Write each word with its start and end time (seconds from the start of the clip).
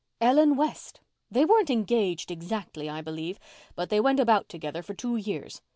"Ellen 0.19 0.55
West. 0.55 0.99
They 1.29 1.45
weren't 1.45 1.69
engaged 1.69 2.31
exactly, 2.31 2.89
I 2.89 3.01
believe, 3.01 3.37
but 3.75 3.91
they 3.91 3.99
went 3.99 4.19
about 4.19 4.49
together 4.49 4.81
for 4.81 4.95
two 4.95 5.15
years. 5.15 5.61